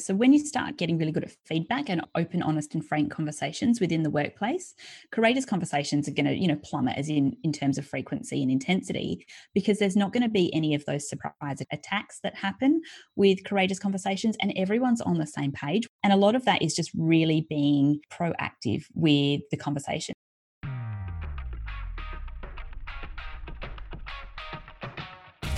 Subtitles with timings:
[0.00, 3.80] So, when you start getting really good at feedback and open, honest, and frank conversations
[3.80, 4.74] within the workplace,
[5.12, 8.50] courageous conversations are going to, you know, plummet as in in terms of frequency and
[8.50, 12.80] intensity, because there's not going to be any of those surprise attacks that happen
[13.16, 15.86] with courageous conversations, and everyone's on the same page.
[16.02, 20.14] And a lot of that is just really being proactive with the conversation.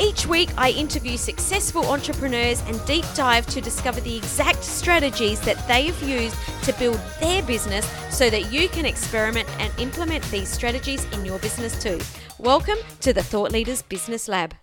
[0.00, 5.68] Each week, I interview successful entrepreneurs and deep dive to discover the exact strategies that
[5.68, 10.48] they have used to build their business so that you can experiment and implement these
[10.48, 12.00] strategies in your business too.
[12.38, 14.54] Welcome to the Thought Leaders Business Lab.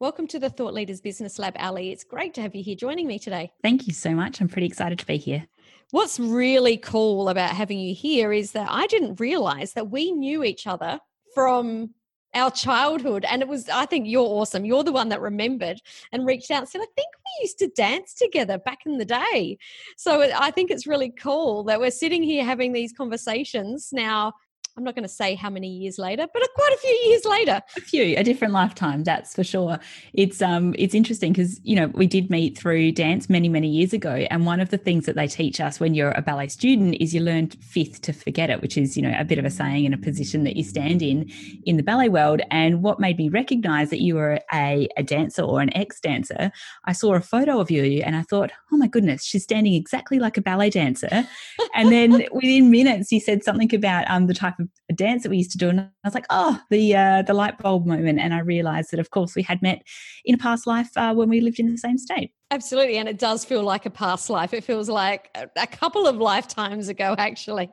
[0.00, 1.92] Welcome to the Thought Leaders Business Lab, Ali.
[1.92, 3.52] It's great to have you here joining me today.
[3.62, 4.40] Thank you so much.
[4.40, 5.46] I'm pretty excited to be here.
[5.90, 10.42] What's really cool about having you here is that I didn't realize that we knew
[10.42, 11.00] each other
[11.34, 11.90] from
[12.36, 13.24] our childhood.
[13.28, 14.64] And it was, I think you're awesome.
[14.64, 15.80] You're the one that remembered
[16.12, 19.04] and reached out and said, I think we used to dance together back in the
[19.04, 19.58] day.
[19.96, 24.34] So I think it's really cool that we're sitting here having these conversations now
[24.78, 27.62] I'm not going to say how many years later, but quite a few years later.
[27.78, 29.78] A few, a different lifetime, that's for sure.
[30.12, 33.94] It's um it's interesting because you know we did meet through dance many many years
[33.94, 36.96] ago, and one of the things that they teach us when you're a ballet student
[37.00, 39.50] is you learn fifth to forget it, which is you know a bit of a
[39.50, 41.30] saying and a position that you stand in
[41.64, 42.42] in the ballet world.
[42.50, 46.52] And what made me recognise that you were a, a dancer or an ex dancer,
[46.84, 50.18] I saw a photo of you and I thought, oh my goodness, she's standing exactly
[50.18, 51.26] like a ballet dancer.
[51.74, 55.30] and then within minutes, you said something about um the type of a dance that
[55.30, 58.18] we used to do, and I was like, oh, the uh, the light bulb moment,
[58.18, 59.82] and I realised that, of course, we had met
[60.24, 62.32] in a past life uh, when we lived in the same state.
[62.50, 64.54] Absolutely, and it does feel like a past life.
[64.54, 67.70] It feels like a couple of lifetimes ago, actually.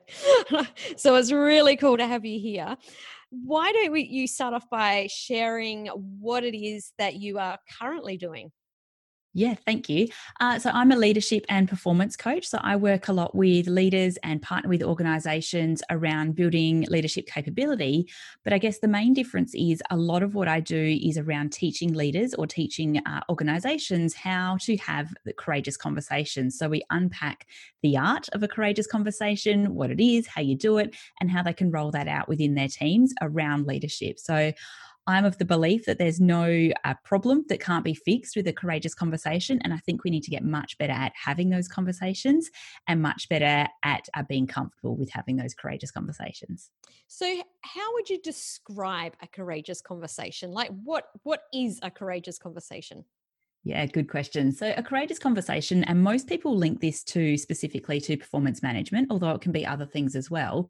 [0.97, 2.77] so it's really cool to have you here.
[3.29, 8.17] Why don't we, you start off by sharing what it is that you are currently
[8.17, 8.51] doing?
[9.35, 10.09] Yeah, thank you.
[10.39, 12.45] Uh, so I'm a leadership and performance coach.
[12.45, 18.11] So I work a lot with leaders and partner with organizations around building leadership capability.
[18.43, 21.51] But I guess the main difference is a lot of what I do is around
[21.51, 26.55] teaching leaders or teaching uh, organizations how to have the courageous conversations.
[26.59, 27.47] So we unpack
[27.81, 31.41] the art of a courageous conversation, what it is, how you do it, and how
[31.41, 34.19] they can roll that out within their teams around leadership.
[34.19, 34.53] So
[35.05, 38.53] I'm of the belief that there's no uh, problem that can't be fixed with a
[38.53, 39.59] courageous conversation.
[39.63, 42.49] And I think we need to get much better at having those conversations
[42.87, 46.69] and much better at uh, being comfortable with having those courageous conversations.
[47.07, 50.51] So, how would you describe a courageous conversation?
[50.51, 53.03] Like, what what is a courageous conversation?
[53.65, 54.51] Yeah, good question.
[54.51, 59.31] So, a courageous conversation, and most people link this to specifically to performance management, although
[59.31, 60.69] it can be other things as well.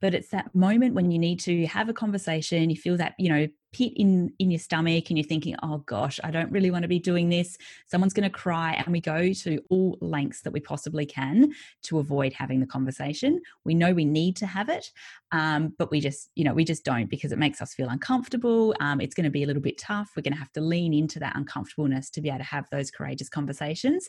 [0.00, 3.30] But it's that moment when you need to have a conversation, you feel that, you
[3.30, 6.82] know, pit in in your stomach and you're thinking oh gosh i don't really want
[6.82, 7.58] to be doing this.
[7.86, 11.52] Someone's going to cry and we go to all lengths that we possibly can
[11.82, 13.40] to avoid having the conversation.
[13.64, 14.90] We know we need to have it
[15.32, 18.74] um, but we just you know we just don't because it makes us feel uncomfortable.
[18.80, 20.10] Um, it's going to be a little bit tough.
[20.16, 22.90] We're going to have to lean into that uncomfortableness to be able to have those
[22.90, 24.08] courageous conversations.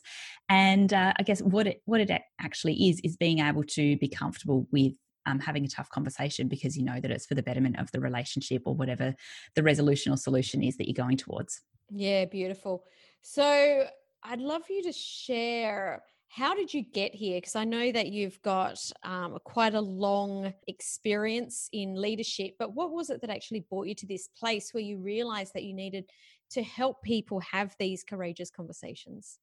[0.50, 4.08] And uh, i guess what it what it actually is is being able to be
[4.08, 4.94] comfortable with
[5.26, 8.00] um, having a tough conversation because you know that it's for the betterment of the
[8.00, 9.16] relationship or whatever
[9.56, 11.62] the resolution or solution is that you're going towards.
[11.90, 12.84] Yeah, beautiful.
[13.22, 13.88] So
[14.24, 16.04] I'd love you to share
[16.36, 17.38] how did you get here?
[17.38, 22.92] Because I know that you've got um, quite a long experience in leadership, but what
[22.92, 26.10] was it that actually brought you to this place where you realized that you needed
[26.52, 29.40] to help people have these courageous conversations?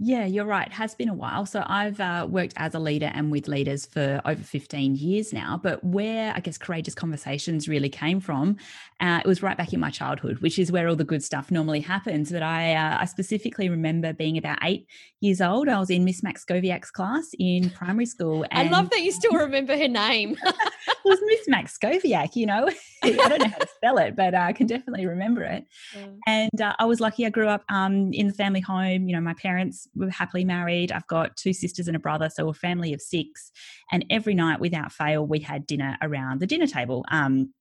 [0.00, 0.66] Yeah, you're right.
[0.66, 1.46] It has been a while.
[1.46, 5.60] So I've uh, worked as a leader and with leaders for over 15 years now.
[5.62, 8.56] But where I guess courageous conversations really came from,
[8.98, 11.52] uh, it was right back in my childhood, which is where all the good stuff
[11.52, 12.32] normally happens.
[12.32, 14.88] But I, uh, I specifically remember being about eight
[15.20, 15.68] years old.
[15.68, 18.44] I was in Miss Max Skoviak's class in primary school.
[18.50, 20.36] I love that you still remember her name.
[21.04, 22.68] was Miss Max Skoviak, you know.
[23.02, 25.66] I don't know how to spell it, but uh, I can definitely remember it.
[25.94, 26.06] Yeah.
[26.26, 27.26] And uh, I was lucky.
[27.26, 29.08] I grew up um, in the family home.
[29.08, 30.92] You know, my parents were happily married.
[30.92, 33.52] I've got two sisters and a brother, so a family of six.
[33.92, 37.04] And every night, without fail, we had dinner around the dinner table.
[37.10, 37.52] Um,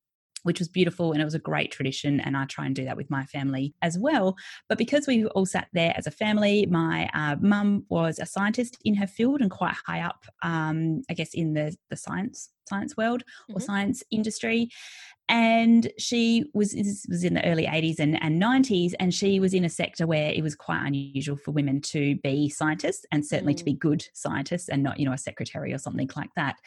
[0.44, 2.98] which was beautiful and it was a great tradition and i try and do that
[2.98, 4.36] with my family as well
[4.70, 8.78] but because we all sat there as a family my uh, mum was a scientist
[8.86, 12.96] in her field and quite high up um, i guess in the, the science science
[12.96, 13.66] world or mm-hmm.
[13.66, 14.70] science industry
[15.30, 16.76] and she was
[17.08, 20.32] was in the early 80s and, and 90s and she was in a sector where
[20.32, 23.58] it was quite unusual for women to be scientists and certainly mm.
[23.58, 26.58] to be good scientists and not you know a secretary or something like that.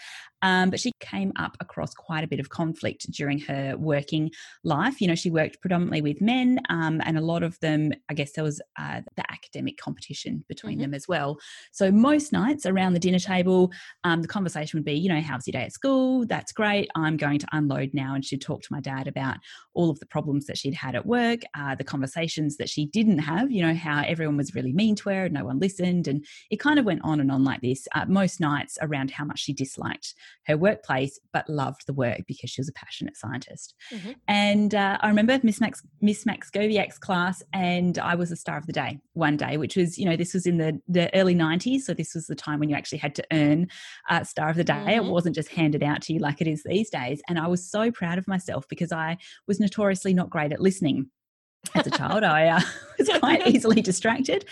[0.43, 4.31] Um, but she came up across quite a bit of conflict during her working
[4.65, 5.03] life.
[5.03, 8.33] You know she worked predominantly with men um, and a lot of them i guess
[8.33, 10.83] there was uh, the academic competition between mm-hmm.
[10.83, 11.39] them as well.
[11.73, 13.71] So most nights around the dinner table
[14.05, 16.25] um, the conversation would be you know how's your day at school?
[16.27, 16.89] That's great.
[16.95, 18.15] I'm going to unload now.
[18.15, 19.37] And she'd talk to my dad about
[19.75, 23.19] all of the problems that she'd had at work, uh, the conversations that she didn't
[23.19, 26.09] have, you know, how everyone was really mean to her and no one listened.
[26.09, 29.25] And it kind of went on and on like this uh, most nights around how
[29.25, 30.15] much she disliked
[30.47, 33.75] her workplace, but loved the work because she was a passionate scientist.
[33.93, 34.13] Mm-hmm.
[34.29, 38.67] And uh, I remember Miss Max, Miss Maxkowiak's class, and I was the star of
[38.67, 41.81] the day one day, which was, you know, this was in the, the early 90s.
[41.81, 43.69] So this was the time when you actually had to earn
[44.09, 44.75] uh, star of the day.
[44.75, 45.07] Mm-hmm.
[45.07, 47.21] It wasn't just handed out to you like it is these days.
[47.29, 49.17] And I was so proud of myself myself because I
[49.47, 51.11] was notoriously not great at listening
[51.75, 52.25] as a child.
[52.25, 52.61] I uh,
[52.99, 54.45] was quite easily distracted.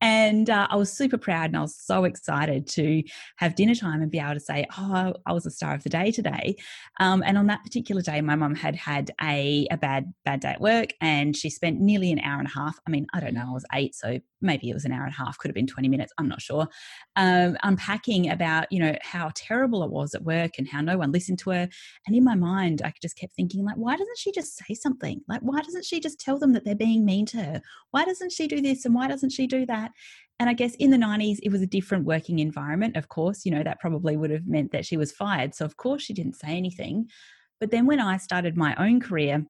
[0.00, 3.02] And uh, I was super proud and I was so excited to
[3.36, 5.88] have dinner time and be able to say, Oh, I was a star of the
[5.88, 6.56] day today.
[6.98, 10.50] Um, and on that particular day, my mum had had a, a bad, bad day
[10.50, 12.78] at work and she spent nearly an hour and a half.
[12.86, 15.12] I mean, I don't know, I was eight, so maybe it was an hour and
[15.12, 16.66] a half, could have been 20 minutes, I'm not sure,
[17.16, 21.12] um, unpacking about, you know, how terrible it was at work and how no one
[21.12, 21.68] listened to her.
[22.06, 25.20] And in my mind, I just kept thinking, like, why doesn't she just say something?
[25.28, 27.62] Like, why doesn't she just tell them that they're being mean to her?
[27.90, 29.92] Why doesn't she do this and why doesn't she do that?
[30.38, 32.96] And I guess in the 90s, it was a different working environment.
[32.96, 35.54] Of course, you know, that probably would have meant that she was fired.
[35.54, 37.08] So, of course, she didn't say anything.
[37.60, 39.44] But then when I started my own career,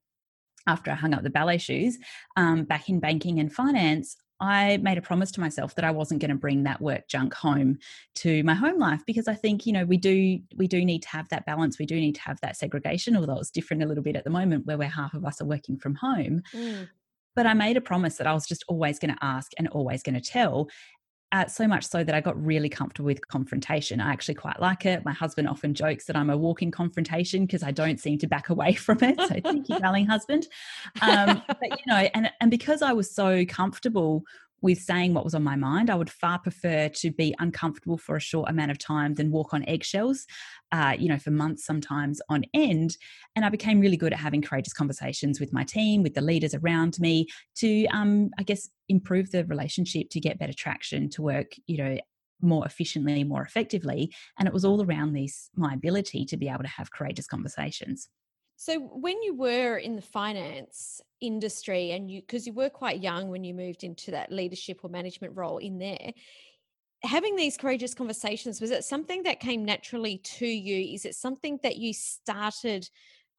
[0.67, 1.97] after I hung up the ballet shoes
[2.37, 6.21] um, back in banking and finance, I made a promise to myself that I wasn't
[6.21, 7.79] going to bring that work junk home
[8.17, 11.09] to my home life because I think you know we do we do need to
[11.11, 11.79] have that balance.
[11.79, 14.31] We do need to have that segregation, although it's different a little bit at the
[14.31, 16.43] moment where we're half of us are working from home.
[16.55, 16.89] Mm.
[17.37, 20.03] But I made a promise that I was just always going to ask and always
[20.03, 20.69] going to tell.
[21.33, 24.01] Uh, so much so that I got really comfortable with confrontation.
[24.01, 25.05] I actually quite like it.
[25.05, 28.49] My husband often jokes that I'm a walking confrontation because I don't seem to back
[28.49, 29.17] away from it.
[29.21, 30.49] So thank you, darling husband.
[31.01, 34.25] Um, but you know, and and because I was so comfortable
[34.63, 35.91] with saying what was on my mind.
[35.91, 39.55] I would far prefer to be uncomfortable for a short amount of time than walk
[39.55, 40.27] on eggshells,
[40.73, 42.97] uh, you know, for months sometimes on end.
[43.37, 46.55] And I became really good at having courageous conversations with my team, with the leaders
[46.55, 47.27] around me,
[47.57, 51.99] to, um, I guess, improve the relationship, to get better traction, to work, you know,
[52.43, 54.13] more efficiently, more effectively.
[54.39, 58.09] And it was all around this my ability to be able to have courageous conversations.
[58.61, 63.31] So when you were in the finance industry and you because you were quite young
[63.31, 66.13] when you moved into that leadership or management role in there,
[67.03, 70.93] having these courageous conversations was it something that came naturally to you?
[70.95, 72.87] Is it something that you started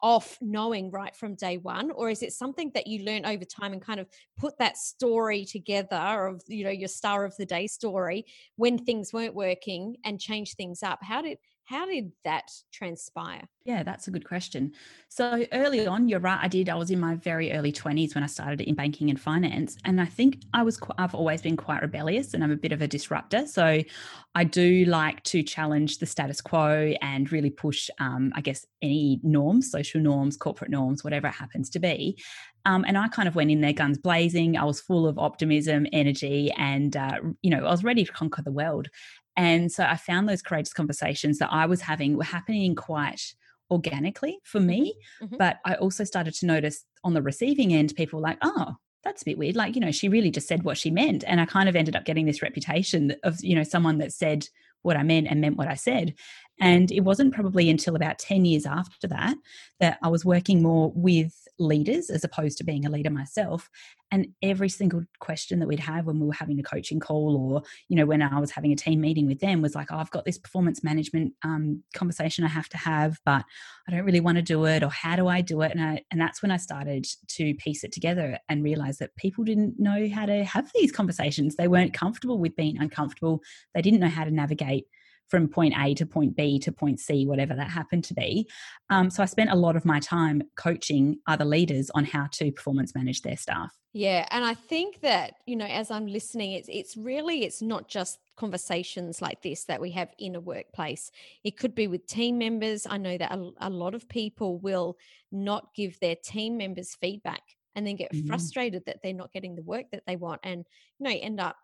[0.01, 3.73] off knowing right from day one or is it something that you learn over time
[3.73, 4.07] and kind of
[4.39, 8.25] put that story together of you know your star of the day story
[8.55, 11.37] when things weren't working and change things up how did
[11.71, 13.43] how did that transpire?
[13.63, 14.73] Yeah, that's a good question.
[15.07, 16.39] So early on, you're right.
[16.41, 16.67] I did.
[16.67, 20.01] I was in my very early 20s when I started in banking and finance, and
[20.01, 20.81] I think I was.
[20.97, 23.47] I've always been quite rebellious, and I'm a bit of a disruptor.
[23.47, 23.81] So
[24.35, 29.21] I do like to challenge the status quo and really push, um, I guess, any
[29.23, 32.17] norms, social norms, corporate norms, whatever it happens to be.
[32.65, 34.57] Um, and I kind of went in there guns blazing.
[34.57, 38.41] I was full of optimism, energy, and uh, you know, I was ready to conquer
[38.41, 38.87] the world.
[39.37, 43.33] And so I found those courageous conversations that I was having were happening quite
[43.69, 44.95] organically for me.
[45.21, 45.25] Mm-hmm.
[45.25, 45.37] mm-hmm.
[45.37, 49.23] But I also started to notice on the receiving end, people were like, oh, that's
[49.23, 49.55] a bit weird.
[49.55, 51.23] Like, you know, she really just said what she meant.
[51.25, 54.47] And I kind of ended up getting this reputation of, you know, someone that said
[54.83, 56.13] what I meant and meant what I said.
[56.59, 59.35] And it wasn't probably until about 10 years after that
[59.79, 63.69] that I was working more with leaders as opposed to being a leader myself.
[64.13, 67.63] And every single question that we'd have when we were having a coaching call or,
[67.87, 70.11] you know, when I was having a team meeting with them was like, oh, I've
[70.11, 73.45] got this performance management um, conversation I have to have, but
[73.87, 74.83] I don't really want to do it.
[74.83, 75.71] Or how do I do it?
[75.71, 79.45] And, I, and that's when I started to piece it together and realize that people
[79.45, 81.55] didn't know how to have these conversations.
[81.55, 83.41] They weren't comfortable with being uncomfortable.
[83.73, 84.87] They didn't know how to navigate
[85.31, 88.47] from point A to point B to point C, whatever that happened to be.
[88.89, 92.51] Um, so I spent a lot of my time coaching other leaders on how to
[92.51, 93.71] performance manage their staff.
[93.93, 97.87] Yeah, and I think that you know, as I'm listening, it's it's really it's not
[97.87, 101.11] just conversations like this that we have in a workplace.
[101.43, 102.85] It could be with team members.
[102.89, 104.97] I know that a, a lot of people will
[105.31, 107.41] not give their team members feedback
[107.75, 108.27] and then get mm-hmm.
[108.27, 110.65] frustrated that they're not getting the work that they want and
[110.99, 111.55] you know end up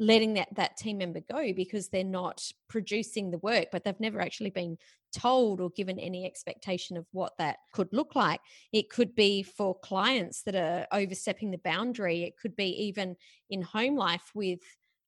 [0.00, 4.20] letting that that team member go because they're not producing the work but they've never
[4.20, 4.76] actually been
[5.12, 8.40] told or given any expectation of what that could look like.
[8.72, 12.22] It could be for clients that are overstepping the boundary.
[12.22, 13.16] It could be even
[13.50, 14.60] in home life with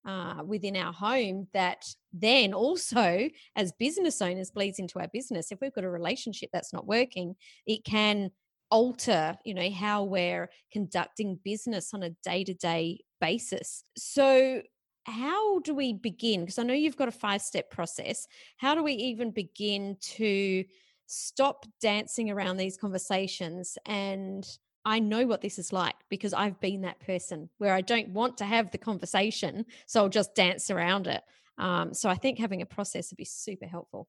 [0.04, 5.52] uh, within our home that then also as business owners bleeds into our business.
[5.52, 8.30] If we've got a relationship that's not working it can
[8.68, 13.84] alter you know how we're conducting business on a day-to-day basis.
[13.96, 14.62] So
[15.04, 16.40] how do we begin?
[16.40, 18.26] Because I know you've got a five step process.
[18.56, 20.64] How do we even begin to
[21.06, 23.76] stop dancing around these conversations?
[23.86, 24.46] And
[24.84, 28.38] I know what this is like because I've been that person where I don't want
[28.38, 29.66] to have the conversation.
[29.86, 31.22] So I'll just dance around it.
[31.58, 34.08] Um, so I think having a process would be super helpful.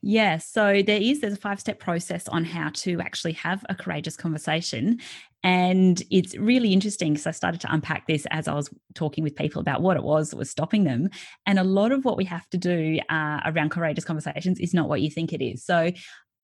[0.00, 0.38] Yeah.
[0.38, 4.16] So there is there's a five step process on how to actually have a courageous
[4.16, 5.00] conversation,
[5.44, 9.36] and it's really interesting because I started to unpack this as I was talking with
[9.36, 11.10] people about what it was that was stopping them.
[11.44, 14.88] And a lot of what we have to do uh, around courageous conversations is not
[14.88, 15.62] what you think it is.
[15.62, 15.92] So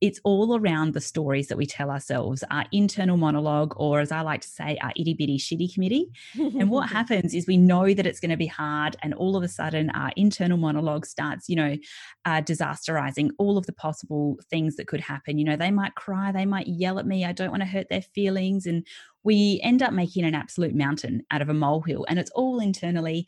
[0.00, 4.22] it's all around the stories that we tell ourselves, our internal monologue, or as I
[4.22, 6.10] like to say, our itty bitty shitty committee.
[6.34, 9.42] and what happens is we know that it's going to be hard, and all of
[9.42, 11.76] a sudden, our internal monologue starts, you know,
[12.24, 15.38] uh, disasterizing all of the possible things that could happen.
[15.38, 17.88] You know, they might cry, they might yell at me, I don't want to hurt
[17.90, 18.66] their feelings.
[18.66, 18.86] And
[19.22, 23.26] we end up making an absolute mountain out of a molehill, and it's all internally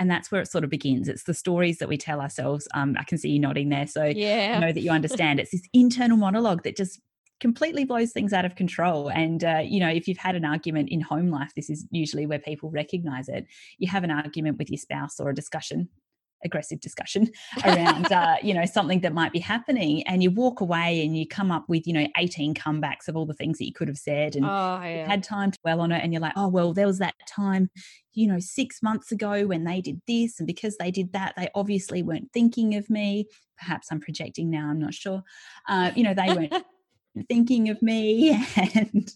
[0.00, 1.08] and that's where it sort of begins.
[1.08, 2.66] It's the stories that we tell ourselves.
[2.74, 3.86] Um, i can see you nodding there.
[3.86, 4.54] So yeah.
[4.56, 5.38] I know that you understand.
[5.38, 7.00] It's this internal monologue that just
[7.38, 9.10] completely blows things out of control.
[9.10, 12.26] And uh, you know if you've had an argument in home life this is usually
[12.26, 13.46] where people recognize it.
[13.78, 15.90] You have an argument with your spouse or a discussion
[16.44, 17.30] aggressive discussion
[17.64, 21.26] around uh, you know something that might be happening and you walk away and you
[21.26, 23.98] come up with you know 18 comebacks of all the things that you could have
[23.98, 25.06] said and oh, yeah.
[25.06, 27.70] had time to dwell on it and you're like oh well there was that time
[28.12, 31.48] you know six months ago when they did this and because they did that they
[31.54, 33.26] obviously weren't thinking of me
[33.58, 35.22] perhaps i'm projecting now i'm not sure
[35.68, 36.64] uh, you know they weren't
[37.28, 38.30] thinking of me
[38.74, 39.12] and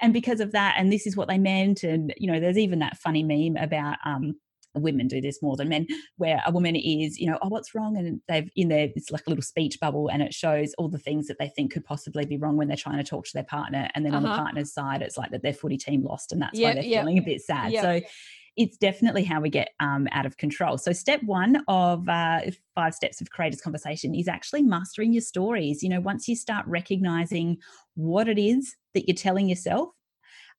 [0.00, 2.78] and because of that and this is what they meant and you know there's even
[2.78, 4.34] that funny meme about um
[4.74, 7.96] women do this more than men where a woman is you know oh what's wrong
[7.96, 10.98] and they've in there it's like a little speech bubble and it shows all the
[10.98, 13.44] things that they think could possibly be wrong when they're trying to talk to their
[13.44, 14.18] partner and then uh-huh.
[14.18, 14.42] on the uh-huh.
[14.42, 17.02] partner's side it's like that their footy team lost and that's yep, why they're yep.
[17.02, 17.82] feeling a bit sad yep.
[17.82, 18.08] so
[18.56, 20.78] it's definitely how we get um, out of control.
[20.78, 22.42] So, step one of uh,
[22.74, 25.82] five steps of courageous conversation is actually mastering your stories.
[25.82, 27.58] You know, once you start recognizing
[27.94, 29.88] what it is that you're telling yourself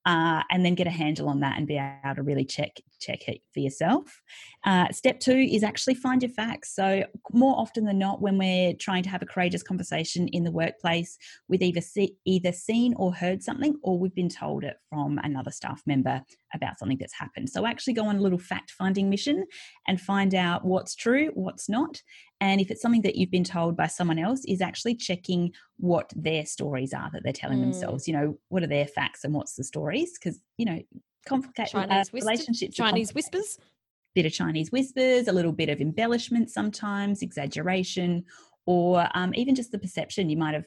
[0.06, 3.28] uh, and then get a handle on that and be able to really check check
[3.28, 4.22] it for yourself.
[4.64, 6.74] Uh, step two is actually find your facts.
[6.76, 10.52] So more often than not, when we're trying to have a courageous conversation in the
[10.52, 15.20] workplace, we've either see, either seen or heard something, or we've been told it from
[15.24, 16.22] another staff member
[16.54, 17.50] about something that's happened.
[17.50, 19.46] So actually go on a little fact finding mission
[19.88, 22.02] and find out what's true, what's not,
[22.42, 26.12] and if it's something that you've been told by someone else, is actually checking what
[26.16, 27.64] their stories are that they're telling mm.
[27.64, 28.08] themselves.
[28.08, 30.18] You know, what are their facts and what's the stories?
[30.18, 30.80] Because, you know,
[31.28, 32.76] complicated Chinese uh, relationships.
[32.76, 33.58] Chinese whispers.
[34.16, 38.24] Bit of Chinese whispers, a little bit of embellishment sometimes, exaggeration,
[38.66, 40.30] or um, even just the perception.
[40.30, 40.66] You might have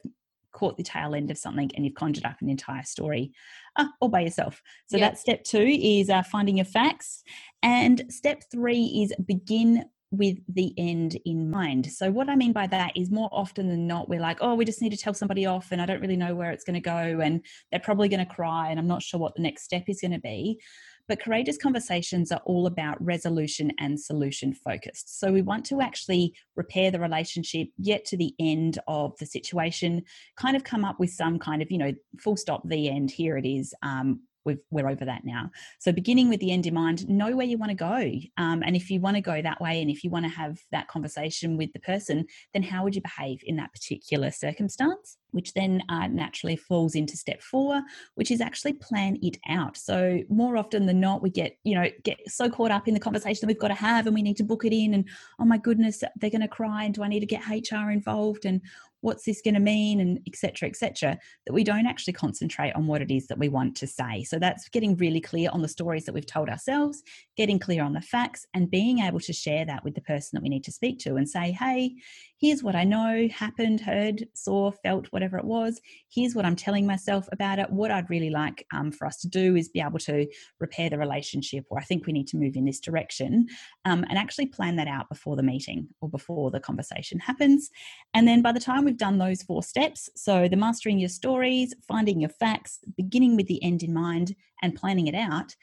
[0.51, 3.31] caught the tail end of something and you've conjured up an entire story
[3.75, 4.61] uh, all by yourself.
[4.87, 5.11] So yep.
[5.11, 7.23] that's step two is uh, finding your facts.
[7.61, 11.91] And step three is begin with the end in mind.
[11.91, 14.65] So, what I mean by that is more often than not, we're like, oh, we
[14.65, 16.79] just need to tell somebody off, and I don't really know where it's going to
[16.79, 19.83] go, and they're probably going to cry, and I'm not sure what the next step
[19.87, 20.59] is going to be.
[21.07, 25.19] But courageous conversations are all about resolution and solution focused.
[25.19, 30.03] So, we want to actually repair the relationship, get to the end of the situation,
[30.37, 33.37] kind of come up with some kind of, you know, full stop, the end, here
[33.37, 33.75] it is.
[33.83, 35.51] Um, we are over that now.
[35.79, 38.11] So beginning with the end in mind, know where you want to go.
[38.37, 40.57] Um, and if you want to go that way and if you want to have
[40.71, 45.17] that conversation with the person, then how would you behave in that particular circumstance?
[45.31, 47.81] Which then uh, naturally falls into step four,
[48.15, 49.77] which is actually plan it out.
[49.77, 52.99] So more often than not, we get, you know, get so caught up in the
[52.99, 55.07] conversation that we've got to have and we need to book it in and
[55.39, 58.45] oh my goodness, they're going to cry and do I need to get HR involved?
[58.45, 58.61] And
[59.01, 63.01] what's this going to mean and etc etc that we don't actually concentrate on what
[63.01, 64.23] it is that we want to say.
[64.23, 67.01] So that's getting really clear on the stories that we've told ourselves
[67.37, 70.43] getting clear on the facts and being able to share that with the person that
[70.43, 71.95] we need to speak to and say hey
[72.39, 75.79] here's what i know happened heard saw felt whatever it was.
[76.13, 77.69] Here's what i'm telling myself about it.
[77.69, 80.27] What i'd really like um, for us to do is be able to
[80.59, 83.47] repair the relationship or i think we need to move in this direction
[83.85, 87.69] um, and actually plan that out before the meeting or before the conversation happens.
[88.13, 90.09] And then by the time we've done those four steps.
[90.15, 94.73] So the mastering your stories finding your facts beginning with the end in mind and
[94.73, 95.55] planning it out.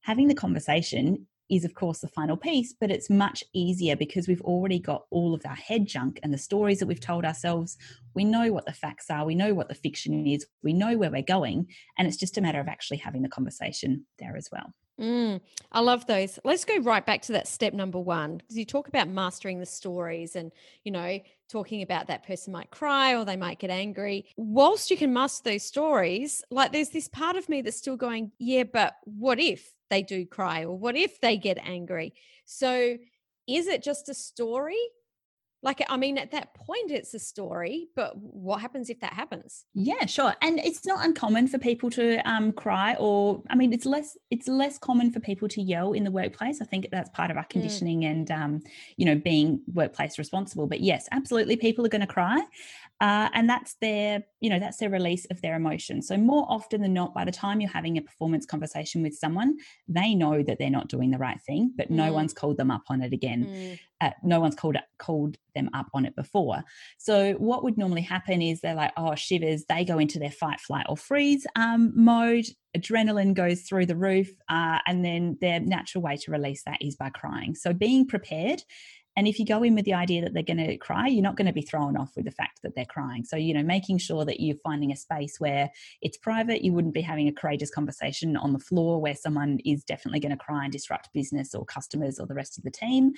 [0.00, 4.40] Having the conversation is of course the final piece but it's much easier because we've
[4.40, 7.76] already got all of our head junk and the stories that we've told ourselves.
[8.14, 9.26] We know what the facts are.
[9.26, 10.46] We know what the fiction is.
[10.62, 11.66] We know where we're going.
[11.98, 15.40] And it's just a matter of actually having the conversation there as well Mm,
[15.72, 16.38] I love those.
[16.44, 19.66] Let's go right back to that step number one because you talk about mastering the
[19.66, 20.52] stories and,
[20.84, 21.18] you know,
[21.50, 24.26] talking about that person might cry or they might get angry.
[24.36, 28.32] Whilst you can master those stories, like there's this part of me that's still going,
[28.38, 32.14] yeah, but what if they do cry or what if they get angry?
[32.44, 32.96] So
[33.48, 34.78] is it just a story
[35.62, 39.64] like i mean at that point it's a story but what happens if that happens
[39.74, 43.86] yeah sure and it's not uncommon for people to um, cry or i mean it's
[43.86, 47.30] less it's less common for people to yell in the workplace i think that's part
[47.30, 47.50] of our mm.
[47.50, 48.10] conditioning mm.
[48.10, 48.60] and um,
[48.96, 52.42] you know being workplace responsible but yes absolutely people are going to cry
[53.02, 56.80] uh, and that's their you know that's their release of their emotions so more often
[56.80, 59.56] than not by the time you're having a performance conversation with someone
[59.88, 61.96] they know that they're not doing the right thing but mm.
[61.96, 63.78] no one's called them up on it again mm.
[64.00, 66.62] uh, no one's called called them up on it before
[66.96, 70.60] so what would normally happen is they're like oh shivers they go into their fight
[70.60, 76.02] flight or freeze um, mode adrenaline goes through the roof uh, and then their natural
[76.02, 78.62] way to release that is by crying so being prepared
[79.16, 81.36] and if you go in with the idea that they're going to cry, you're not
[81.36, 83.24] going to be thrown off with the fact that they're crying.
[83.24, 86.94] So, you know, making sure that you're finding a space where it's private, you wouldn't
[86.94, 90.64] be having a courageous conversation on the floor where someone is definitely going to cry
[90.64, 93.12] and disrupt business or customers or the rest of the team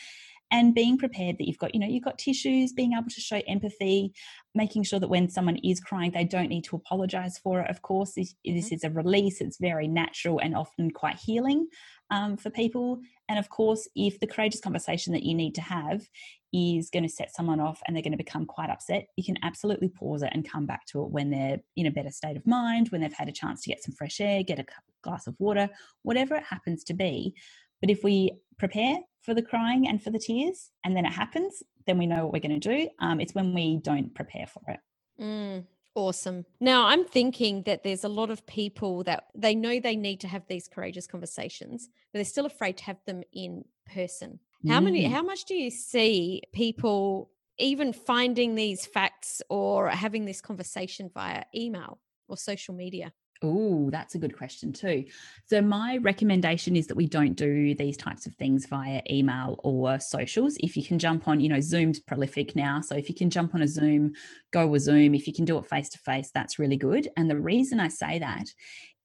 [0.51, 3.41] and being prepared that you've got you know you've got tissues being able to show
[3.49, 4.13] empathy
[4.55, 7.83] making sure that when someone is crying they don't need to apologize for it of
[7.83, 8.75] course this, this mm-hmm.
[8.75, 11.67] is a release it's very natural and often quite healing
[12.11, 16.09] um, for people and of course if the courageous conversation that you need to have
[16.53, 19.37] is going to set someone off and they're going to become quite upset you can
[19.43, 22.47] absolutely pause it and come back to it when they're in a better state of
[22.47, 24.65] mind when they've had a chance to get some fresh air get a
[25.03, 25.69] glass of water
[26.03, 27.35] whatever it happens to be
[27.81, 31.63] but if we prepare for the crying and for the tears and then it happens,
[31.87, 32.89] then we know what we're going to do.
[33.01, 34.81] Um, it's when we don't prepare for it.
[35.21, 36.45] Mm, awesome.
[36.61, 40.29] Now I'm thinking that there's a lot of people that they know they need to
[40.29, 44.41] have these courageous conversations, but they're still afraid to have them in person.
[44.67, 44.85] How mm.
[44.85, 51.11] many, how much do you see people even finding these facts or having this conversation
[51.13, 53.13] via email or social media?
[53.45, 55.05] Oh, that's a good question too.
[55.45, 60.01] So, my recommendation is that we don't do these types of things via email or
[60.01, 60.57] socials.
[60.61, 62.81] If you can jump on, you know, Zoom's prolific now.
[62.81, 64.15] So, if you can jump on a Zoom,
[64.51, 65.15] go with Zoom.
[65.15, 67.09] If you can do it face to face, that's really good.
[67.19, 68.47] And the reason I say that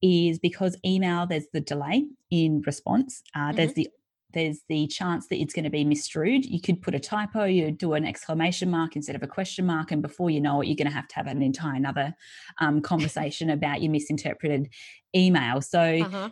[0.02, 3.58] is because email, there's the delay in response, uh, mm-hmm.
[3.58, 3.90] there's the
[4.34, 6.46] there's the chance that it's going to be misstrued.
[6.46, 9.92] You could put a typo, you do an exclamation mark instead of a question mark,
[9.92, 12.16] and before you know it, you're going to have to have an entire another
[12.60, 14.70] um, conversation about your misinterpreted
[15.16, 15.62] email.
[15.62, 15.80] So.
[15.80, 16.30] Uh-huh.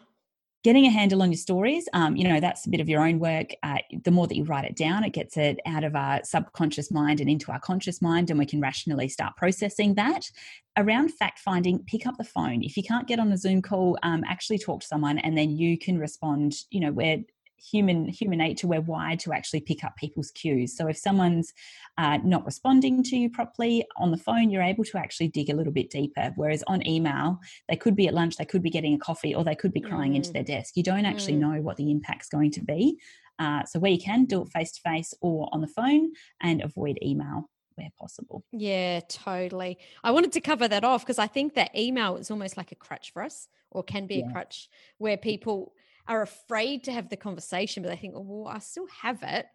[0.63, 3.19] Getting a handle on your stories, um, you know, that's a bit of your own
[3.19, 3.51] work.
[3.63, 6.91] Uh, the more that you write it down, it gets it out of our subconscious
[6.91, 10.29] mind and into our conscious mind, and we can rationally start processing that
[10.77, 13.97] around fact finding pick up the phone if you can't get on a zoom call
[14.03, 17.17] um, actually talk to someone and then you can respond you know where
[17.57, 21.53] human human nature we're wired to actually pick up people's cues so if someone's
[21.97, 25.55] uh, not responding to you properly on the phone you're able to actually dig a
[25.55, 28.93] little bit deeper whereas on email they could be at lunch they could be getting
[28.93, 30.17] a coffee or they could be crying mm.
[30.17, 31.39] into their desk you don't actually mm.
[31.39, 32.97] know what the impact's going to be
[33.39, 36.61] uh, so where you can do it face to face or on the phone and
[36.61, 38.43] avoid email where possible.
[38.51, 39.77] Yeah, totally.
[40.03, 42.75] I wanted to cover that off because I think that email is almost like a
[42.75, 44.29] crutch for us or can be yeah.
[44.29, 45.73] a crutch where people
[46.07, 49.47] are afraid to have the conversation, but they think, oh, well, I still have it,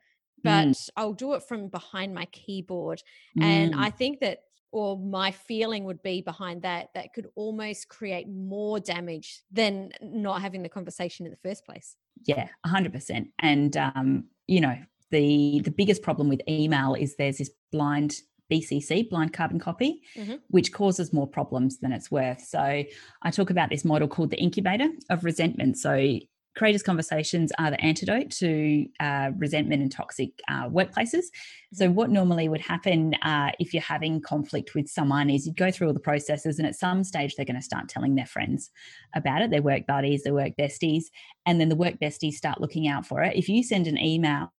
[0.42, 0.88] but mm.
[0.96, 3.02] I'll do it from behind my keyboard.
[3.38, 3.42] Mm.
[3.42, 8.28] And I think that, or my feeling would be behind that, that could almost create
[8.28, 11.96] more damage than not having the conversation in the first place.
[12.24, 13.26] Yeah, 100%.
[13.38, 14.76] And, um, you know,
[15.12, 18.16] the the biggest problem with email is there's this blind
[18.50, 20.34] BCC, blind carbon copy, mm-hmm.
[20.48, 22.42] which causes more problems than it's worth.
[22.42, 25.78] So I talk about this model called the incubator of resentment.
[25.78, 26.18] So
[26.56, 31.24] courageous conversations are the antidote to uh, resentment and toxic uh, workplaces.
[31.72, 35.70] So, what normally would happen uh, if you're having conflict with someone is you'd go
[35.70, 38.70] through all the processes, and at some stage, they're going to start telling their friends
[39.14, 41.04] about it, their work buddies, their work besties,
[41.46, 43.36] and then the work besties start looking out for it.
[43.36, 44.52] If you send an email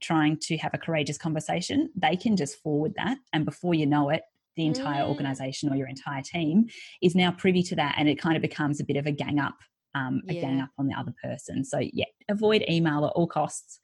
[0.00, 3.18] trying to have a courageous conversation, they can just forward that.
[3.32, 4.22] And before you know it,
[4.56, 5.08] the entire mm.
[5.08, 6.66] organization or your entire team
[7.02, 7.94] is now privy to that.
[7.98, 9.56] And it kind of becomes a bit of a gang up,
[9.94, 10.40] um, a yeah.
[10.40, 11.64] gang up on the other person.
[11.64, 13.80] So, yeah, avoid email at all costs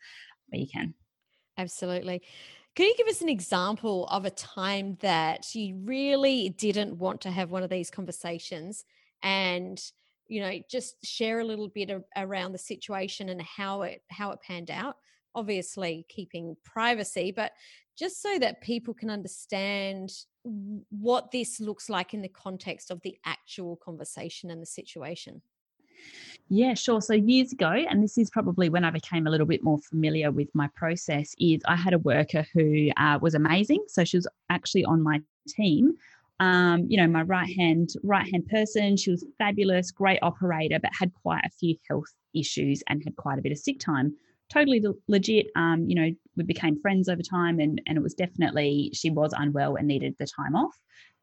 [0.49, 0.95] where you can.
[1.59, 2.23] Absolutely.
[2.75, 7.31] Can you give us an example of a time that you really didn't want to
[7.31, 8.85] have one of these conversations
[9.23, 9.81] and
[10.29, 14.31] you know just share a little bit of, around the situation and how it how
[14.33, 14.97] it panned out
[15.37, 17.53] obviously keeping privacy, but
[17.97, 20.11] just so that people can understand
[20.43, 25.43] what this looks like in the context of the actual conversation and the situation.
[26.49, 27.01] Yeah, sure.
[27.01, 30.31] So years ago, and this is probably when I became a little bit more familiar
[30.31, 33.85] with my process, is I had a worker who uh, was amazing.
[33.89, 35.95] So she was actually on my team.
[36.39, 38.97] Um, you know, my right hand right hand person.
[38.97, 43.39] She was fabulous, great operator, but had quite a few health issues and had quite
[43.39, 44.15] a bit of sick time
[44.53, 45.49] totally legit.
[45.57, 49.33] Um, you know, we became friends over time, and and it was definitely she was
[49.37, 50.77] unwell and needed the time off.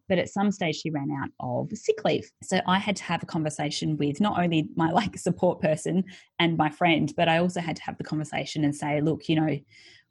[0.10, 2.30] But at some stage, she ran out of sick leave.
[2.44, 6.04] So I had to have a conversation with not only my like support person
[6.40, 9.36] and my friend, but I also had to have the conversation and say, look, you
[9.36, 9.58] know,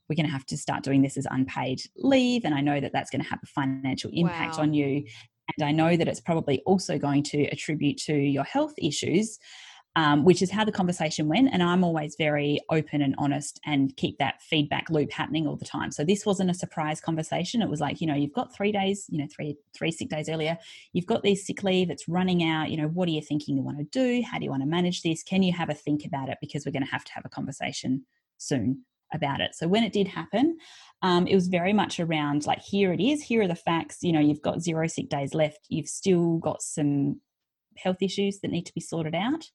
[0.09, 2.92] we're going to have to start doing this as unpaid leave, and I know that
[2.92, 4.64] that's going to have a financial impact wow.
[4.64, 5.05] on you.
[5.57, 9.38] And I know that it's probably also going to attribute to your health issues
[9.94, 11.50] um, which is how the conversation went.
[11.52, 15.64] And I'm always very open and honest and keep that feedback loop happening all the
[15.64, 15.90] time.
[15.90, 17.61] So this wasn't a surprise conversation.
[17.61, 20.28] It was like, you know, you've got three days, you know, three three sick days
[20.28, 20.57] earlier.
[20.92, 21.90] You've got these sick leave.
[21.90, 22.70] It's running out.
[22.70, 24.22] You know, what are you thinking you want to do?
[24.22, 25.22] How do you want to manage this?
[25.22, 26.38] Can you have a think about it?
[26.40, 28.05] Because we're going to have to have a conversation
[28.38, 29.55] soon about it.
[29.55, 30.57] So when it did happen,
[31.02, 33.22] um, it was very much around like, here it is.
[33.22, 33.98] Here are the facts.
[34.02, 35.66] You know, you've got zero sick days left.
[35.68, 37.20] You've still got some
[37.76, 39.50] health issues that need to be sorted out.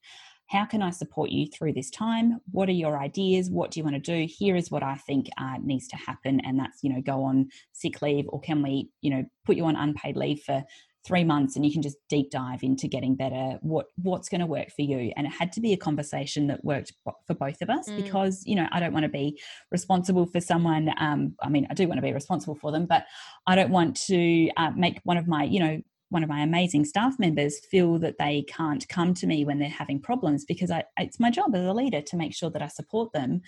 [0.48, 2.40] How can I support you through this time?
[2.50, 3.50] What are your ideas?
[3.50, 4.26] What do you want to do?
[4.28, 7.48] Here is what I think uh, needs to happen, and that's you know go on
[7.72, 10.64] sick leave, or can we you know put you on unpaid leave for
[11.06, 14.46] three months and you can just deep dive into getting better what what's going to
[14.46, 16.92] work for you and it had to be a conversation that worked
[17.26, 17.96] for both of us mm.
[18.02, 21.74] because you know i don't want to be responsible for someone um, i mean i
[21.74, 23.04] do want to be responsible for them but
[23.46, 26.84] i don't want to uh, make one of my you know one of my amazing
[26.84, 30.84] staff members feel that they can't come to me when they're having problems because I,
[30.96, 33.42] it's my job as a leader to make sure that I support them,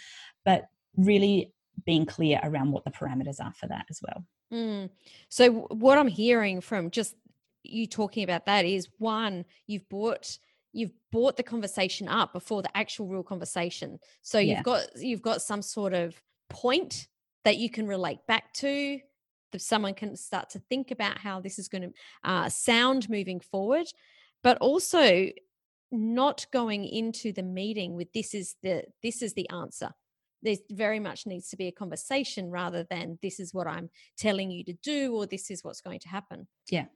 [0.44, 1.52] but really
[1.86, 4.24] being clear around what the parameters are for that as well.
[4.52, 4.90] Mm.
[5.28, 7.14] So, what I'm hearing from just
[7.62, 10.38] you talking about that is one, you've bought
[10.72, 14.62] you've brought the conversation up before the actual real conversation so you've yeah.
[14.62, 16.14] got you've got some sort of
[16.48, 17.08] point
[17.44, 19.00] that you can relate back to
[19.58, 21.92] someone can start to think about how this is going to
[22.24, 23.86] uh, sound moving forward
[24.42, 25.28] but also
[25.92, 29.90] not going into the meeting with this is the this is the answer
[30.42, 34.50] there very much needs to be a conversation rather than this is what i'm telling
[34.50, 36.86] you to do or this is what's going to happen yeah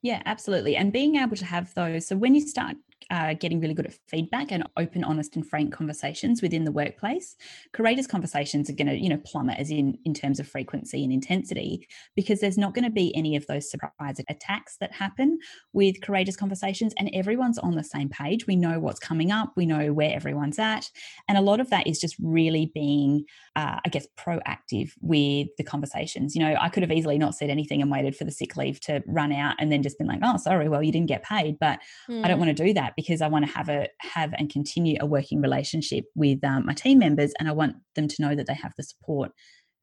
[0.00, 0.76] yeah, absolutely.
[0.76, 2.06] And being able to have those.
[2.06, 2.76] So when you start
[3.12, 7.36] uh, getting really good at feedback and open, honest, and frank conversations within the workplace,
[7.74, 11.12] courageous conversations are going to, you know, plummet as in in terms of frequency and
[11.12, 15.38] intensity because there's not going to be any of those surprise attacks that happen
[15.74, 18.46] with courageous conversations, and everyone's on the same page.
[18.46, 19.52] We know what's coming up.
[19.56, 20.88] We know where everyone's at,
[21.28, 25.64] and a lot of that is just really being, uh, I guess, proactive with the
[25.64, 26.34] conversations.
[26.34, 28.80] You know, I could have easily not said anything and waited for the sick leave
[28.80, 31.58] to run out and then just been like, oh, sorry, well, you didn't get paid,
[31.58, 32.24] but mm.
[32.24, 32.46] I don't hmm.
[32.46, 35.40] want to do that because I want to have a have and continue a working
[35.40, 38.72] relationship with um, my team members, and I want them to know that they have
[38.76, 39.32] the support,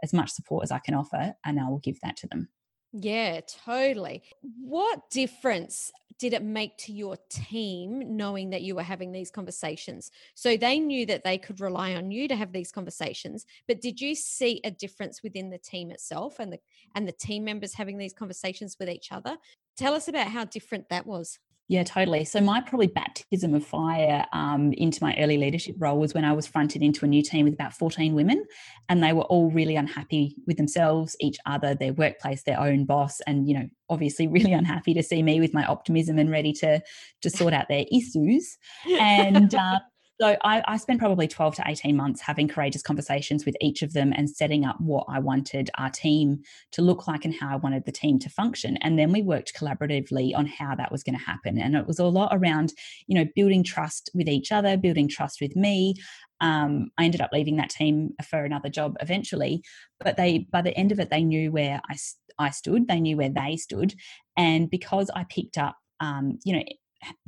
[0.01, 2.49] as much support as I can offer, and I will give that to them.
[2.91, 4.23] Yeah, totally.
[4.41, 10.11] What difference did it make to your team knowing that you were having these conversations?
[10.33, 14.01] So they knew that they could rely on you to have these conversations, but did
[14.01, 16.59] you see a difference within the team itself and the
[16.95, 19.37] and the team members having these conversations with each other?
[19.77, 21.37] Tell us about how different that was.
[21.69, 22.25] Yeah, totally.
[22.25, 26.33] So my probably baptism of fire um, into my early leadership role was when I
[26.33, 28.43] was fronted into a new team with about 14 women,
[28.89, 33.21] and they were all really unhappy with themselves, each other, their workplace, their own boss,
[33.27, 36.81] and you know, obviously really unhappy to see me with my optimism and ready to
[37.21, 38.57] to sort out their issues.
[38.99, 39.79] And uh,
[40.21, 43.93] So I, I, spent probably 12 to 18 months having courageous conversations with each of
[43.93, 46.41] them and setting up what I wanted our team
[46.73, 48.75] to look like and how I wanted the team to function.
[48.81, 51.57] And then we worked collaboratively on how that was going to happen.
[51.57, 52.73] And it was a lot around,
[53.07, 55.95] you know, building trust with each other, building trust with me.
[56.41, 59.63] Um, I ended up leaving that team for another job eventually,
[60.01, 61.95] but they, by the end of it, they knew where I,
[62.37, 62.89] I stood.
[62.89, 63.93] They knew where they stood.
[64.35, 66.63] And because I picked up um, you know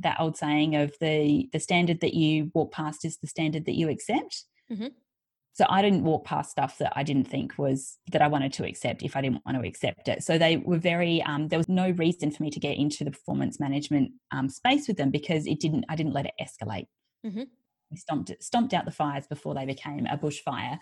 [0.00, 3.76] that old saying of the the standard that you walk past is the standard that
[3.76, 4.44] you accept.
[4.70, 4.88] Mm-hmm.
[5.54, 8.66] So I didn't walk past stuff that I didn't think was that I wanted to
[8.66, 10.22] accept if I didn't want to accept it.
[10.22, 11.22] So they were very.
[11.22, 14.88] Um, there was no reason for me to get into the performance management um, space
[14.88, 15.84] with them because it didn't.
[15.88, 16.86] I didn't let it escalate.
[17.24, 17.42] Mm-hmm
[17.92, 20.78] we stomped stomped out the fires before they became a bushfire.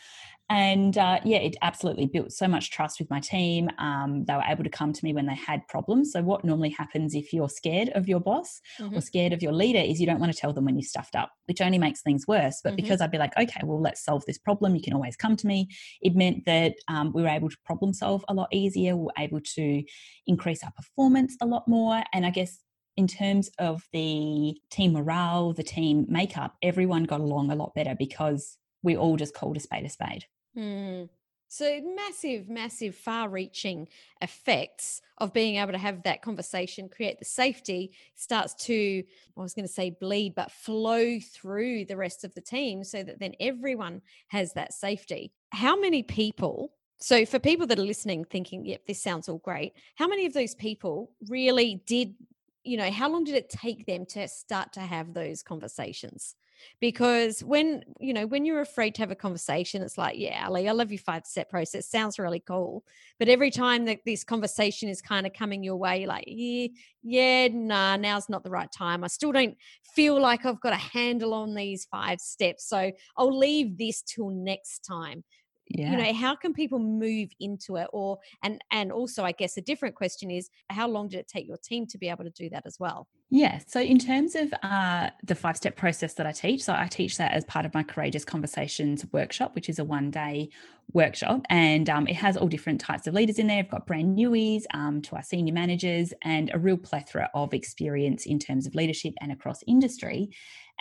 [0.48, 3.68] And uh, yeah it absolutely built so much trust with my team.
[3.78, 6.12] Um, they were able to come to me when they had problems.
[6.12, 8.96] So what normally happens if you're scared of your boss mm-hmm.
[8.96, 11.14] or scared of your leader is you don't want to tell them when you stuffed
[11.14, 12.60] up which only makes things worse.
[12.62, 12.76] But mm-hmm.
[12.76, 14.74] because i'd be like okay well let's solve this problem.
[14.74, 15.68] You can always come to me.
[16.00, 18.96] It meant that um, we were able to problem solve a lot easier.
[18.96, 19.82] We were able to
[20.26, 22.02] increase our performance a lot more.
[22.12, 22.58] And i guess
[23.00, 27.94] in terms of the team morale, the team makeup, everyone got along a lot better
[27.98, 30.26] because we all just called a spade a spade.
[30.54, 31.08] Mm.
[31.48, 33.88] So massive, massive, far-reaching
[34.20, 39.02] effects of being able to have that conversation, create the safety, starts to,
[39.34, 43.02] I was going to say bleed, but flow through the rest of the team so
[43.02, 45.32] that then everyone has that safety.
[45.52, 49.72] How many people so for people that are listening thinking yep this sounds all great
[49.94, 52.14] how many of those people really did
[52.64, 56.34] you know, how long did it take them to start to have those conversations?
[56.80, 60.68] Because when, you know, when you're afraid to have a conversation, it's like, yeah, Ali,
[60.68, 61.88] I love your five step process.
[61.88, 62.84] Sounds really cool.
[63.18, 66.68] But every time that this conversation is kind of coming your way, you're like, yeah,
[67.02, 69.04] yeah, nah, now's not the right time.
[69.04, 69.56] I still don't
[69.94, 72.68] feel like I've got a handle on these five steps.
[72.68, 75.24] So I'll leave this till next time
[75.70, 75.92] yeah.
[75.92, 77.88] you know how can people move into it?
[77.92, 81.46] Or and and also i guess a different question is how long did it take
[81.46, 83.08] your team to be able to do that as well?
[83.30, 86.86] Yeah so in terms of uh, the five step process that i teach so i
[86.86, 90.50] teach that as part of my courageous conversations workshop which is a one day
[90.92, 93.58] workshop and um, it has all different types of leaders in there.
[93.58, 98.26] I've got brand newies um, to our senior managers and a real plethora of experience
[98.26, 100.30] in terms of leadership and across industry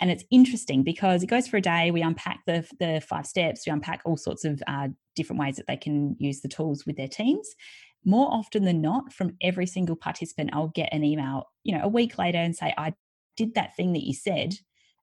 [0.00, 1.90] and it's interesting because it goes for a day.
[1.90, 5.66] We unpack the, the five steps, we unpack all sorts of uh, different ways that
[5.66, 7.48] they can use the tools with their teams.
[8.04, 11.88] More often than not, from every single participant, I'll get an email, you know, a
[11.88, 12.94] week later and say, I
[13.36, 14.54] did that thing that you said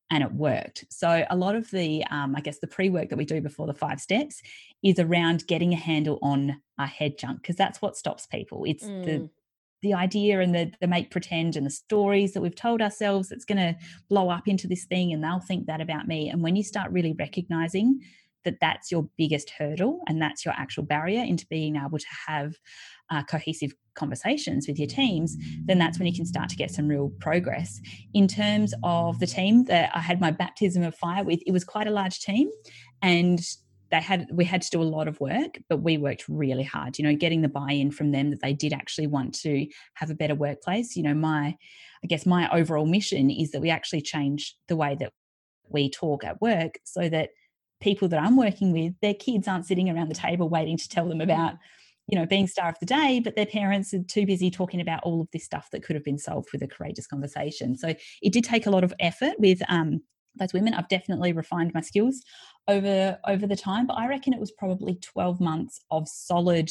[0.09, 0.85] and it worked.
[0.89, 3.73] So a lot of the, um, I guess, the pre-work that we do before the
[3.73, 4.41] five steps
[4.83, 8.63] is around getting a handle on our head junk because that's what stops people.
[8.65, 9.05] It's mm.
[9.05, 9.29] the
[9.81, 13.45] the idea and the, the make pretend and the stories that we've told ourselves that's
[13.45, 13.75] going to
[14.09, 16.29] blow up into this thing and they'll think that about me.
[16.29, 18.01] And when you start really recognizing
[18.47, 22.53] that that's your biggest hurdle and that's your actual barrier into being able to have
[23.09, 25.35] uh, cohesive conversations with your teams
[25.65, 27.81] then that's when you can start to get some real progress.
[28.13, 31.63] In terms of the team that i had my baptism of fire with it was
[31.63, 32.49] quite a large team
[33.01, 33.41] and
[33.91, 36.97] they had we had to do a lot of work but we worked really hard
[36.97, 40.15] you know getting the buy-in from them that they did actually want to have a
[40.15, 40.95] better workplace.
[40.95, 41.55] You know my
[42.03, 45.11] i guess my overall mission is that we actually change the way that
[45.69, 47.29] we talk at work so that
[47.81, 51.07] people that i'm working with their kids aren't sitting around the table waiting to tell
[51.07, 51.55] them about
[52.07, 55.03] you know being star of the day but their parents are too busy talking about
[55.03, 57.77] all of this stuff that could have been solved with a courageous conversation.
[57.77, 60.01] So it did take a lot of effort with um,
[60.37, 62.23] those women i've definitely refined my skills
[62.67, 66.69] over over the time but i reckon it was probably 12 months of solid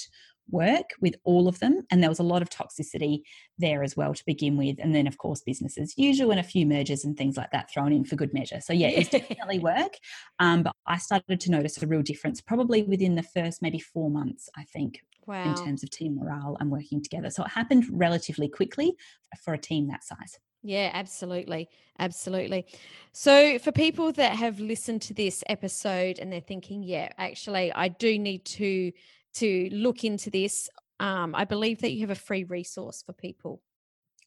[0.48, 3.22] work with all of them and there was a lot of toxicity
[3.58, 6.44] there as well to begin with and then of course business as usual and a
[6.44, 8.60] few mergers and things like that thrown in for good measure.
[8.60, 9.94] So yeah it's definitely work
[10.38, 14.08] um, but i started to notice a real difference probably within the first maybe four
[14.08, 15.44] months i think wow.
[15.44, 17.30] in terms of team morale and working together.
[17.30, 18.96] So it happened relatively quickly
[19.44, 21.68] for a team that size yeah, absolutely.
[21.98, 22.66] Absolutely.
[23.12, 27.88] So, for people that have listened to this episode and they're thinking, yeah, actually, I
[27.88, 28.92] do need to
[29.34, 33.60] to look into this, um, I believe that you have a free resource for people.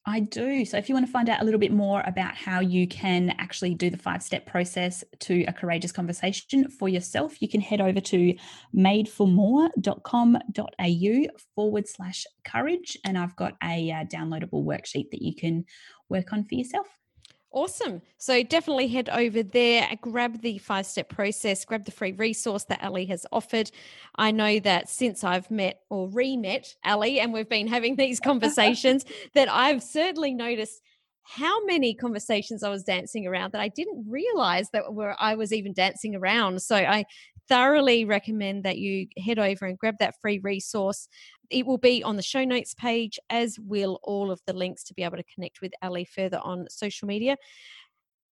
[0.05, 0.63] I do.
[0.65, 3.35] So, if you want to find out a little bit more about how you can
[3.38, 7.81] actually do the five step process to a courageous conversation for yourself, you can head
[7.81, 8.35] over to
[8.75, 12.97] madeformore.com.au forward slash courage.
[13.03, 15.65] And I've got a uh, downloadable worksheet that you can
[16.09, 16.98] work on for yourself.
[17.51, 18.03] Awesome.
[18.17, 22.83] So definitely head over there, grab the five step process, grab the free resource that
[22.83, 23.71] Ali has offered.
[24.15, 28.19] I know that since I've met or re met Ali and we've been having these
[28.19, 30.81] conversations, that I've certainly noticed
[31.23, 35.51] how many conversations I was dancing around that I didn't realize that were I was
[35.51, 36.62] even dancing around.
[36.62, 37.05] So I
[37.47, 41.07] thoroughly recommend that you head over and grab that free resource.
[41.49, 44.93] It will be on the show notes page, as will all of the links to
[44.93, 47.38] be able to connect with Ali further on social media.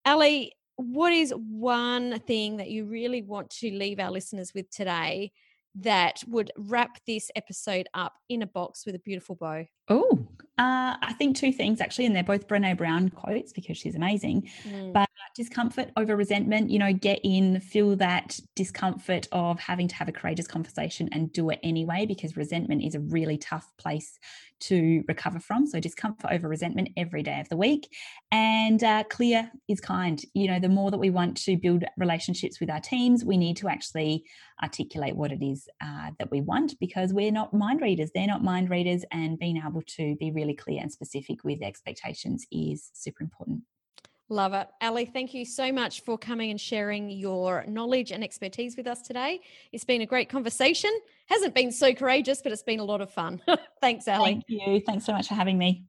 [0.05, 5.31] Ali, what is one thing that you really want to leave our listeners with today
[5.75, 9.65] that would wrap this episode up in a box with a beautiful bow?
[9.89, 10.27] Oh,
[10.57, 14.49] uh, I think two things actually, and they're both Brene Brown quotes because she's amazing.
[14.67, 14.91] Mm.
[14.93, 20.07] But discomfort over resentment, you know, get in, feel that discomfort of having to have
[20.07, 24.17] a courageous conversation and do it anyway, because resentment is a really tough place
[24.59, 25.67] to recover from.
[25.67, 27.93] So, discomfort over resentment every day of the week.
[28.31, 30.19] And uh, clear is kind.
[30.33, 33.57] You know, the more that we want to build relationships with our teams, we need
[33.57, 34.25] to actually
[34.63, 38.09] articulate what it is uh, that we want because we're not mind readers.
[38.13, 39.05] They're not mind readers.
[39.11, 43.61] And being able to be really clear and specific with expectations is super important.
[44.29, 44.67] Love it.
[44.81, 49.01] Ali, thank you so much for coming and sharing your knowledge and expertise with us
[49.01, 49.39] today.
[49.71, 50.91] It's been a great conversation.
[51.27, 53.41] Hasn't been so courageous, but it's been a lot of fun.
[53.81, 54.25] Thanks, Ali.
[54.25, 54.81] Thank you.
[54.81, 55.85] Thanks so much for having me.